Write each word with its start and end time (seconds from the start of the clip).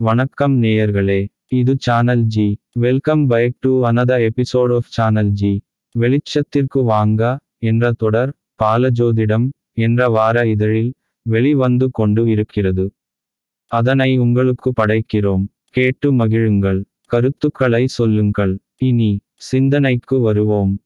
வணக்கம் 0.00 0.62
நேயர்களே 0.62 1.28
இது 1.48 1.76
channel 1.78 2.22
G 2.22 2.58
welcome 2.72 3.26
back 3.26 3.54
to 3.60 3.84
another 3.84 4.28
episode 4.28 4.74
of 4.74 4.84
channel 4.84 5.30
G 5.30 5.62
வெளிச்சத்திற்கு 5.98 6.82
வாங்க 6.82 7.38
என்ற 7.58 7.92
தொடர் 7.92 8.32
பாலஜோதிடம் 8.62 9.48
என்ற 9.72 10.08
வார 10.08 10.46
இதழில் 10.46 10.94
வெளிவந்து 11.22 11.90
கொண்டு 11.90 12.28
இருக்கிறது. 12.28 12.92
அதனை 13.66 14.18
உங்களுக்கு 14.18 14.72
படைக்கிறோம். 14.82 15.44
கேட்டு 15.64 16.12
மகிழுங்கள். 16.12 16.84
கருத்துக்களை 17.06 17.86
சொல்லுங்கள். 17.86 18.58
இனி 18.76 19.20
சிந்தனைக்கு 19.34 20.20
வருவோம். 20.20 20.78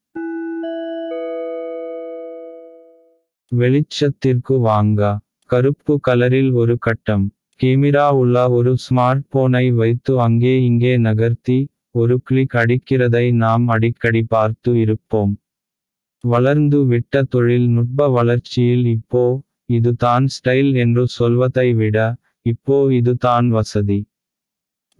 வெளிச்சத்திற்கு 3.57 4.61
வாங்க. 4.61 5.21
கருப்பு 5.47 6.01
கலரில் 6.09 6.53
ஒரு 6.53 6.79
கட்டம். 6.79 7.33
கேமிரா 7.63 8.05
உள்ள 8.21 8.37
ஒரு 8.51 8.71
ஸ்மார்ட் 8.85 9.25
போனை 9.35 9.67
வைத்து 9.81 10.13
அங்கே 10.25 10.55
இங்கே 10.69 10.93
நகர்த்தி 11.05 11.59
ஒரு 12.01 12.15
கிளிக் 12.29 12.57
அடிக்கிறதை 12.63 13.27
நாம் 13.43 13.65
அடிக்கடி 13.75 14.23
பார்த்து 14.35 14.71
இருப்போம். 14.85 15.33
வளர்ந்து 16.25 16.79
விட்ட 16.93 17.23
தொழில்நுட்ப 17.35 18.09
வளர்ச்சியில் 18.17 18.87
இப்போ 18.95 19.23
இது 19.69 19.93
தான் 20.05 20.27
ஸ்டைல் 20.37 20.71
என்று 20.85 21.05
சொல்வதை 21.19 21.69
விட 21.81 21.99
இப்போ 22.47 22.79
இது 22.99 23.15
தான் 23.27 23.49
வசதி. 23.59 24.01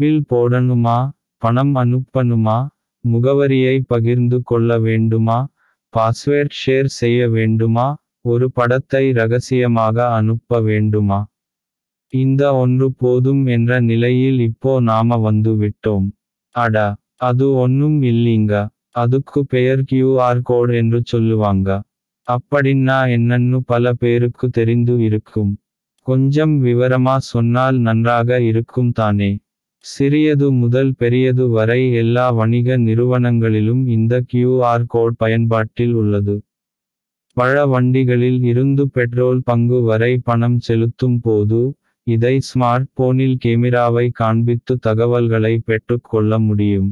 பில் 0.01 0.23
போடணுமா 0.33 0.99
பணம் 1.43 1.75
அனுப்பணுமா 1.83 2.59
முகவரியை 3.05 3.77
பகிர்ந்து 3.93 4.41
கொள்ள 4.53 4.79
வேண்டுமா 4.89 5.39
பாஸ்வேர்ட் 5.95 6.57
ஷேர் 6.63 6.93
செய்ய 7.01 7.21
வேண்டுமா 7.37 7.89
ஒரு 8.25 8.47
படத்தை 8.59 9.05
ரகசியமாக 9.21 9.97
அனுப்ப 10.19 10.61
வேண்டுமா? 10.71 11.21
இந்த 12.13 12.43
ஒன்று 12.55 12.87
போதும் 12.99 13.43
என்ற 13.47 13.73
நிலையில் 13.81 14.41
இப்போ 14.41 14.73
நாம 14.81 15.17
வந்து 15.19 15.53
விட்டோம். 15.57 16.07
அட 16.55 16.77
அது 17.21 17.47
ஒன்னும் 17.55 17.99
இல்லீங்க. 18.03 18.53
அதுக்கு 18.95 19.41
பெயர் 19.45 19.83
கியூஆர் 19.91 20.43
கோட் 20.43 20.73
என்று 20.73 20.99
சொல்லுவாங்க. 21.05 21.69
அப்படின்னா 22.29 22.99
என்னன்னு 23.17 23.59
பல 23.67 23.93
பேருக்கு 23.95 24.47
தெரிந்து 24.51 24.95
இருக்கும். 25.05 25.53
கொஞ்சம் 26.07 26.55
விவரமா 26.65 27.17
சொன்னால் 27.33 27.77
நன்றாக 27.79 28.41
இருக்கும் 28.43 28.93
தானே. 28.93 29.31
சிறியது 29.85 30.47
முதல் 30.53 30.93
பெரியது 30.95 31.45
வரை 31.49 31.81
எல்லா 31.95 32.27
வணிக 32.31 32.77
நிறுவனங்களிலும் 32.79 33.83
இந்த 33.89 34.15
கியூஆர் 34.33 34.87
கோட் 34.87 35.17
பயன்பாட்டில் 35.17 35.95
உள்ளது. 35.95 36.37
பழ 37.37 37.55
வண்டிகளில் 37.67 38.43
இருந்து 38.45 38.85
பெட்ரோல் 38.89 39.41
பங்கு 39.43 39.79
வரை 39.83 40.13
பணம் 40.25 40.59
செலுத்தும் 40.61 41.21
போது 41.23 41.61
இதை 42.07 42.35
ஸ்மார்ட் 42.49 42.89
போனில் 42.95 43.37
கேமிராவை 43.45 44.07
காண்பித்து 44.13 44.75
தகவல்களை 44.79 45.55
பெற்றுக்கொள்ள 45.69 46.39
முடியும். 46.39 46.91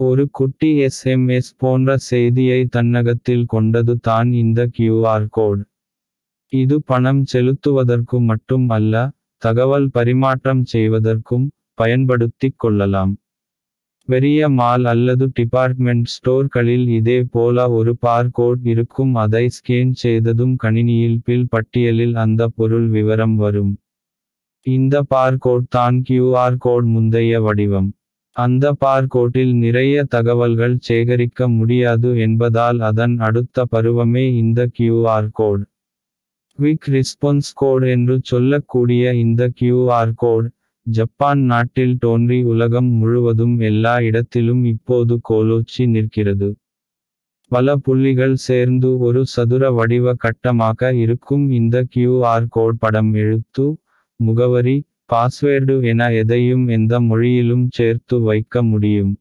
ஒரு 0.00 0.24
குட்டி 0.30 0.70
எஸ்எம்எஸ் 0.86 1.50
போன்ற 1.56 1.96
செய்தியை 2.10 2.60
தன்னகத்தில் 2.76 3.46
கொண்டது 3.46 3.94
தான் 4.08 4.28
இந்த 4.42 4.60
கியூஆர் 4.78 5.26
கோட் 5.30 5.62
இது 6.52 6.76
பணம் 6.82 7.22
செலுத்துவதற்கு 7.32 8.18
மட்டும் 8.20 8.68
அல்ல 8.68 8.94
தகவல் 9.42 9.88
பரிமாற்றம் 9.90 10.62
செய்வதற்கும் 10.64 11.46
பயன்படுத்திக் 11.74 12.58
கொள்ளலாம். 12.58 13.12
பெரிய 14.08 14.48
மால் 14.58 14.84
அல்லது 14.92 15.24
டிபார்ட்மெண்ட் 15.38 16.08
ஸ்டோர்களில் 16.14 16.86
இதே 16.98 17.18
போல 17.34 17.66
ஒரு 17.70 17.92
பார்கோட் 18.06 18.64
இருக்கும் 18.72 19.12
அதை 19.24 19.44
ஸ்கேன் 19.58 19.92
செய்ததும் 20.02 20.56
கணினியில் 20.64 21.20
பில் 21.24 21.48
பட்டியலில் 21.48 22.14
அந்த 22.24 22.48
பொருள் 22.58 22.88
விவரம் 22.88 23.36
வரும். 23.36 23.72
இந்த 24.66 24.96
பார்கோட் 25.14 25.66
தான் 25.68 25.98
கியூஆர் 26.08 26.58
கோட் 26.58 26.88
முந்தைய 26.94 27.40
வடிவம். 27.40 27.88
அந்த 28.36 28.64
பார்கோட்டில் 28.84 29.52
நிறைய 29.54 30.04
தகவல்கள் 30.14 30.76
சேகரிக்க 30.88 31.48
முடியாது 31.48 32.10
என்பதால் 32.18 32.78
அதன் 32.88 33.14
அடுத்த 33.18 33.64
பருவமே 33.72 34.24
இந்த 34.42 34.68
QR 34.78 35.30
code. 35.32 35.64
Quick 36.58 36.88
response 36.96 37.50
code 37.54 37.84
என்று 37.94 38.16
சொல்லக்கூடிய 38.22 39.12
இந்த 39.24 39.42
கியூஆர் 39.60 40.14
கோட் 40.14 40.48
ஜப்பான் 40.86 41.42
நாட்டில் 41.44 41.96
தோன்றி 41.98 42.38
உலகம் 42.52 42.90
முழுவதும் 43.00 43.56
எல்லா 43.70 43.94
இடத்திலும் 44.08 44.62
இப்போது 44.74 45.14
கோலோச்சி 45.30 45.84
நிற்கிறது. 45.86 46.48
பல 47.50 47.76
புள்ளிகள் 47.76 48.34
சேர்ந்து 48.48 48.88
ஒரு 48.98 49.20
சதுர 49.34 49.70
வடிவ 49.78 50.12
கட்டமாக 50.24 50.90
இருக்கும் 51.04 51.46
இந்த 51.50 51.76
கியூஆர் 51.94 52.50
கோட் 52.56 52.78
படம் 52.78 53.12
எழுத்து 53.22 53.64
முகவரி 54.20 54.76
பாஸ்வேர்டு 55.12 55.74
என 55.82 56.10
எதையும் 56.12 56.64
எந்த 56.68 56.94
மொழியிலும் 57.00 57.66
சேர்த்து 57.70 58.16
வைக்க 58.20 58.62
முடியும். 58.62 59.12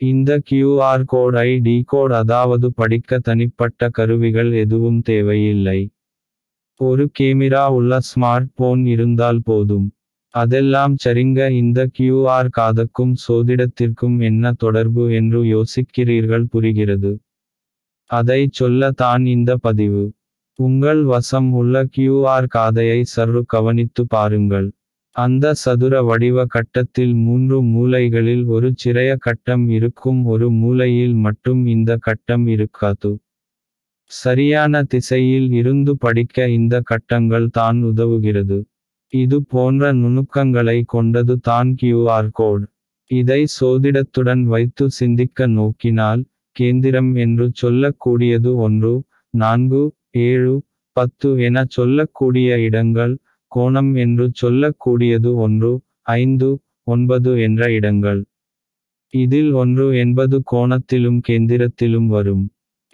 இந்த 0.00 0.30
கியூஆர் 0.50 1.04
கோட் 1.04 1.36
ஐடி 1.44 1.76
கோட் 1.86 2.12
அதாவது 2.12 2.66
படிக்க 2.72 3.18
தனிப்பட்ட 3.18 3.88
கருவிகள் 3.88 4.50
எதுவும் 4.54 5.00
தேவையில்லை. 5.00 5.80
ஒரு 6.80 7.04
கேமிரா 7.18 7.64
உள்ள 7.70 8.00
ஸ்மார்ட் 8.08 8.50
போன் 8.54 8.82
இருந்தால் 8.86 9.40
போதும். 9.44 9.86
அதெல்லாம் 10.34 10.94
சரிங்க 11.04 11.40
இந்த 11.52 11.80
கியூஆர் 11.98 12.50
காதக்கும் 12.50 13.14
சோதிடத்திற்கும் 13.26 14.18
என்ன 14.20 14.52
தொடர்பு 14.56 15.04
என்று 15.12 15.40
யோசிக்கிறீர்கள் 15.54 16.50
புரிகிறது. 16.50 17.12
அதை 18.10 18.40
சொல்ல 18.52 18.90
தான் 19.02 19.24
இந்த 19.26 19.50
பதிவு. 19.56 20.04
உங்கள் 20.58 21.00
வசம் 21.04 21.48
உள்ள 21.52 21.74
கியூஆர் 21.94 22.46
காதையை 22.54 23.00
சர்ரு 23.14 23.40
கவனித்து 23.54 24.02
பாருங்கள். 24.14 24.68
அந்த 25.16 25.52
சதுர 25.54 25.94
வடிவ 26.02 26.38
கட்டத்தில் 26.46 27.12
மூன்று 27.24 27.58
மூலைகளில் 27.72 28.44
ஒரு 28.54 28.68
சிறைய 28.74 29.10
கட்டம் 29.26 29.64
இருக்கும் 29.76 30.20
ஒரு 30.24 30.46
மூலையில் 30.60 31.16
மட்டும் 31.26 31.60
இந்த 31.66 31.90
கட்டம் 32.06 32.46
இருக்காது. 32.54 33.10
சரியான 34.10 34.82
திசையில் 34.84 35.50
இருந்து 35.52 35.92
படிக்க 35.96 36.46
இந்த 36.50 36.74
கட்டங்கள் 36.90 37.48
தான் 37.58 37.78
உதவுகிறது. 37.90 38.58
இது 39.12 39.38
போன்ற 39.52 39.92
நுணுக்கங்களை 39.94 40.78
கொண்டது 40.94 41.36
தான் 41.48 41.70
கியூஆர் 41.80 42.32
கோட் 42.32 42.64
இதை 43.10 43.40
சோதிடத்துடன் 43.58 44.44
வைத்து 44.54 44.84
சிந்திக்க 44.98 45.46
நோக்கினால் 45.56 46.22
கேந்திரம் 46.56 47.12
என்று 47.24 47.46
சொல்லக்கூடியது 47.62 48.50
ஒன்று 48.66 48.94
நான்கு 49.34 49.82
ஏழு 50.24 50.54
பத்து 50.96 51.28
என 51.38 51.64
சொல்லக்கூடிய 51.76 52.58
இடங்கள் 52.58 53.14
கோணம் 53.52 53.92
என்று 53.94 54.26
சொல்லக்கூடியது 54.42 55.30
ஒன்று 55.44 55.72
ஐந்து 56.16 56.48
ஒன்பது 56.86 57.30
என்ற 57.40 57.62
இடங்கள். 57.70 58.20
இதில் 59.14 59.50
ஒன்று 59.52 59.86
என்பது 59.96 60.36
கோணத்திலும் 60.52 61.20
கேந்திரத்திலும் 61.28 62.08
வரும். 62.08 62.44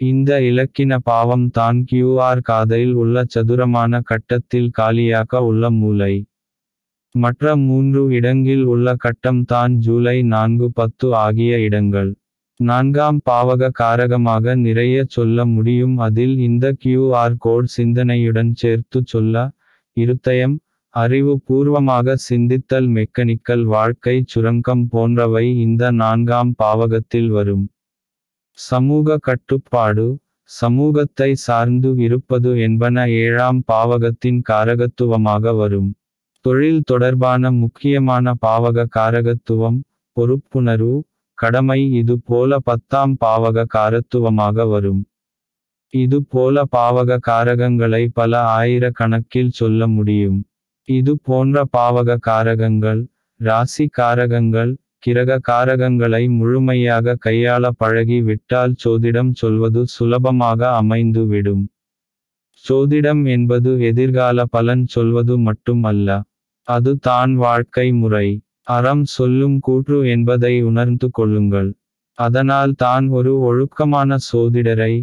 இந்த 0.01 0.31
இலக்கின 0.41 0.93
பாவம் 1.09 1.47
தான் 1.49 1.79
கியூஆர் 1.89 2.41
காதையில் 2.41 2.93
உள்ள 2.93 3.25
சதுரமான 3.33 4.01
கட்டத்தில் 4.01 4.69
காலியாக 4.71 5.41
உள்ள 5.49 5.69
மூலை. 5.71 6.13
மற்ற 7.15 7.55
மூன்று 7.65 8.01
இடங்கில் 8.09 8.65
உள்ள 8.65 8.95
கட்டம் 8.95 9.41
தான் 9.45 9.73
ஜூலை 9.77 10.17
நான்கு 10.33 10.67
பத்து 10.71 11.07
ஆகிய 11.15 11.59
இடங்கள். 11.59 12.11
நான்காம் 12.59 13.19
பாவக 13.29 13.69
காரகமாக 13.79 14.55
நிறைய 14.55 14.97
சொல்ல 15.07 15.45
முடியும். 15.45 15.95
அதில் 15.97 16.35
இந்த 16.39 16.65
கியூஆர் 16.83 17.35
கோட் 17.37 17.69
சிந்தனையுடன் 17.77 18.51
சேர்த்து 18.53 18.99
சொல்ல 19.05 19.45
இருத்தயம் 19.97 20.55
அறிவு 20.93 21.33
பூர்வமாக 21.45 22.15
சிந்தித்தல் 22.29 22.89
மெக்கனிக்கல் 22.97 23.63
வாழ்க்கை 23.65 24.15
சுரங்கம் 24.25 24.83
போன்றவை 24.89 25.45
இந்த 25.59 25.83
நான்காம் 26.01 26.51
பாவகத்தில் 26.63 27.29
வரும். 27.29 27.65
சமூக 28.57 29.17
கட்டுப்பாடு 29.21 30.05
சமூகத்தை 30.49 31.29
சார்ந்து 31.47 31.89
இருப்பது 31.97 32.49
என்பன 32.59 33.05
ஏழாம் 33.23 33.61
பாவகத்தின் 33.71 34.39
காரகத்துவமாக 34.49 35.53
வரும். 35.55 35.89
தொழில் 36.45 36.83
தொடர்பான 36.85 37.51
முக்கியமான 37.61 38.33
பாவக 38.45 38.87
காரகத்துவம் 38.97 39.79
பொறுப்புணர்வு 40.17 40.95
கடமை 41.43 41.81
இது 42.01 42.15
போல 42.29 42.59
பத்தாம் 42.67 43.13
பாவக 43.23 43.65
காரத்துவமாக 43.75 44.65
வரும். 44.67 45.01
இது 45.93 46.17
போல 46.33 46.63
பாவக 46.75 47.19
காரகங்களை 47.29 48.03
பல 48.13 48.31
ஆயிரக்கணக்கில் 48.59 49.51
சொல்ல 49.59 49.87
முடியும். 49.87 50.39
இது 50.89 51.13
போன்ற 51.27 51.65
பாவக 51.77 52.17
காரகங்கள் 52.29 53.01
ராசி 53.39 53.85
காரகங்கள் 53.99 54.71
கிரக 54.99 55.37
காரகங்களை 55.49 56.23
முழுமையாக 56.39 57.15
கையாள 57.25 57.69
பழகி 57.81 58.19
விட்டால் 58.27 58.73
சோதிடம் 58.83 59.31
சொல்வது 59.41 59.81
சுலபமாக 59.95 60.61
அமைந்து 60.81 61.23
விடும் 61.25 61.63
சோதிடம் 62.65 63.23
என்பது 63.35 63.71
எதிர்கால 63.89 64.45
பலன் 64.55 64.83
சொல்வது 64.85 65.35
மட்டும் 65.47 65.83
அல்ல 65.83 66.09
அது 66.67 66.91
தான் 67.07 67.33
வாழ்க்கை 67.35 67.87
முறை. 68.01 68.27
அறம் 68.67 69.05
சொல்லும் 69.13 69.57
கூற்று 69.59 69.97
என்பதை 70.07 70.53
உணர்ந்து 70.61 71.07
கொள்ளுங்கள். 71.11 71.69
அதனால் 72.17 72.73
தான் 72.75 73.05
ஒரு 73.09 73.31
ஒழுக்கமான 73.41 74.17
சோதிடரை 74.31 74.93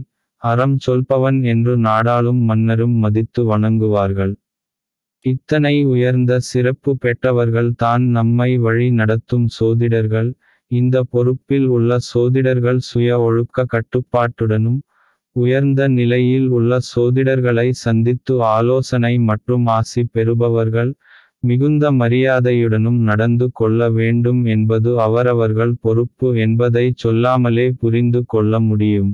அறம் 0.42 0.76
சொல்பவன் 0.78 1.38
என்று 1.44 1.72
நாடாளும் 1.78 2.42
மன்னரும் 2.42 2.94
மதித்து 2.96 3.42
வணங்குவார்கள். 3.44 4.34
இத்தனை 5.24 5.74
உயர்ந்த 5.86 6.32
சிறப்பு 6.50 6.90
பெற்றவர்கள் 6.96 7.70
தான் 7.76 8.04
நம்மை 8.10 8.50
வழி 8.58 8.86
நடத்தும் 8.90 9.48
சோதிடர்கள். 9.58 10.30
இந்த 10.70 10.96
பொறுப்பில் 11.12 11.68
உள்ள 11.68 11.98
சோதிடர்கள் 12.12 12.80
சுய 12.90 13.18
ஒழுக்க 13.20 13.66
கட்டுப்பாட்டுடனும் 13.66 14.80
உயர்ந்த 15.36 15.82
நிலையில் 15.88 16.48
உள்ள 16.50 16.78
சோதிடர்களை 16.92 17.68
சந்தித்து 17.84 18.34
ஆலோசனை 18.56 19.12
மற்றும் 19.28 19.66
ஆசி 19.76 20.02
பெறுபவர்கள் 20.12 20.92
மிகுந்த 21.42 21.84
மரியாதையுடனும் 21.92 22.98
நடந்து 23.00 23.46
கொள்ள 23.52 23.88
வேண்டும் 23.90 24.40
என்பது 24.44 24.90
அவரவர்கள் 25.00 25.72
பொறுப்பு 25.80 26.28
என்பதை 26.36 26.84
சொல்லாமலே 26.94 27.66
புரிந்து 27.80 28.20
கொள்ள 28.26 28.60
முடியும். 28.60 29.10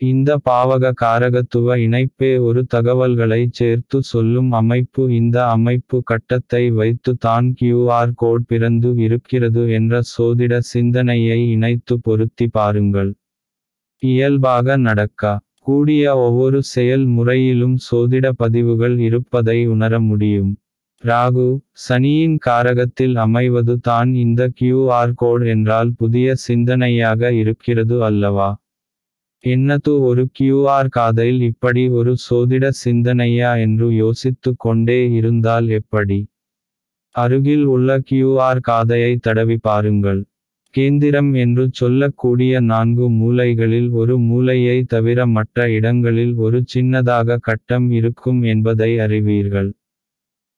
இந்த 0.00 0.30
பாவக 0.48 0.92
காரகத்துவ 1.00 1.76
இணைப்பே 1.84 2.32
ஒரு 2.40 2.60
தகவல்களை 2.66 3.40
சேர்த்து 3.50 3.98
சொல்லும் 4.02 4.50
அமைப்பு 4.52 5.02
இந்த 5.14 5.38
அமைப்பு 5.46 5.96
கட்டத்தை 6.04 6.62
வைத்து 6.70 7.12
தான் 7.16 7.48
கியூஆர் 7.60 8.12
கோட் 8.14 8.46
பிறந்து 8.46 8.90
இருக்கிறது 9.06 9.64
என்ற 9.70 10.02
சோதிட 10.12 10.60
சிந்தனையை 10.72 11.40
இணைத்து 11.54 11.96
பொருத்தி 12.00 12.48
பாருங்கள். 12.48 13.10
இயல்பாக 14.02 14.76
நடக்க 14.88 15.38
கூடிய 15.62 16.04
ஒவ்வொரு 16.18 16.58
செயல் 16.74 17.06
முறையிலும் 17.16 17.76
சோதிட 17.90 18.26
பதிவுகள் 18.42 18.96
இருப்பதை 18.98 19.58
உணர 19.66 20.00
முடியும். 20.00 20.52
ராகு 21.04 21.48
சனியின் 21.74 22.38
காரகத்தில் 22.38 23.14
அமைவது 23.16 23.74
தான் 23.80 24.10
இந்த 24.14 24.42
கியூஆர் 24.60 25.12
கோட் 25.14 25.44
என்றால் 25.46 25.90
புதிய 25.96 26.34
சிந்தனையாக 26.46 27.30
இருக்கிறது 27.32 27.96
அல்லவா? 28.04 28.48
என்னது 29.44 29.92
ஒரு 30.00 30.22
கியூஆர் 30.38 30.88
காதையில் 30.88 31.40
இப்படி 31.40 31.84
ஒரு 31.90 32.14
சோதிட 32.16 32.72
சிந்தனையா 32.82 33.52
என்று 33.58 33.88
யோசித்து 33.94 34.52
கொண்டே 34.56 34.98
இருந்தால் 35.10 35.68
எப்படி? 35.70 36.18
அருகில் 37.14 37.64
உள்ள 37.66 37.98
கியூஆர் 38.10 38.64
காதையை 38.70 39.12
தடவி 39.20 39.58
பாருங்கள். 39.60 40.20
கேந்திரம் 40.74 41.32
என்று 41.34 41.64
சொல்லக்கூடிய 41.72 42.60
நான்கு 42.60 43.08
மூலைகளில் 43.10 43.90
ஒரு 43.92 44.16
மூலையை 44.18 44.78
தவிர 44.86 45.26
மற்ற 45.26 45.68
இடங்களில் 45.70 46.34
ஒரு 46.36 46.60
சின்னதாக 46.74 47.38
கட்டம் 47.40 47.90
இருக்கும் 47.90 48.42
என்பதை 48.44 48.92
அறிவீர்கள். 48.98 49.70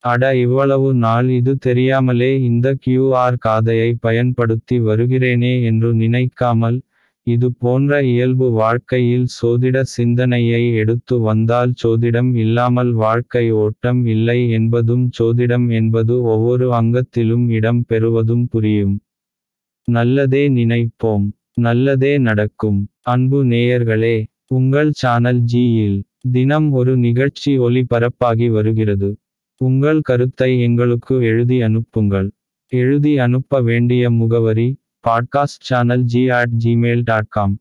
அட 0.05 0.23
இவ்வளவு 0.43 0.89
நாள் 0.97 1.27
இது 1.31 1.53
தெரியாமலே 1.67 2.31
இந்த 2.43 2.69
கியூஆர் 2.85 3.37
காதையை 3.47 3.91
பயன்படுத்தி 4.01 4.77
வருகிறேனே 4.87 5.53
என்று 5.63 5.91
நினைக்காமல் 5.95 6.79
இது 7.27 7.49
போன்ற 7.63 7.93
இயல்பு 8.13 8.47
வாழ்க்கையில் 8.61 9.27
சோதிட 9.35 9.79
சிந்தனையை 9.95 10.63
எடுத்து 10.83 11.17
வந்தால் 11.21 11.73
சோதிடம் 11.83 12.31
இல்லாமல் 12.45 12.93
வாழ்க்கை 13.03 13.45
ஓட்டம் 13.65 14.01
இல்லை 14.07 14.39
என்பதும் 14.51 15.05
சோதிடம் 15.19 15.67
என்பது 15.81 16.15
ஒவ்வொரு 16.35 16.69
அங்கத்திலும் 16.81 17.47
இடம் 17.59 17.83
பெறுவதும் 17.91 18.47
புரியும். 18.55 18.97
நல்லதே 19.89 20.45
நினைப்போம் 20.59 21.27
நல்லதே 21.59 22.13
நடக்கும். 22.29 22.81
அன்பு 23.07 23.41
நேயர்களே 23.53 24.17
உங்கள் 24.51 24.93
சேனல் 25.03 25.43
ஜியில் 25.53 25.99
தினம் 26.33 26.69
ஒரு 26.73 26.93
நிகழ்ச்சி 26.99 27.53
ஒளிபரப்பாகி 27.67 28.49
வருகிறது. 28.51 29.11
உங்கள் 29.65 30.01
கருத்தை 30.01 30.61
எங்களுக்கு 30.61 31.15
எழுதி 31.23 31.63
அனுப்புங்கள். 31.63 32.29
எழுதி 32.73 33.19
அனுப்ப 33.19 33.61
வேண்டிய 33.61 34.11
முகவரி 34.11 34.69
podcast 35.05 35.67
channel 35.69 36.05
G 36.05 36.23
at 36.29 36.53
Gmail 36.65 37.03
dot 37.05 37.29
com 37.29 37.55